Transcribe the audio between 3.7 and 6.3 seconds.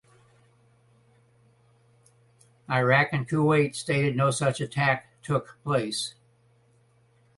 stated no such attack took place.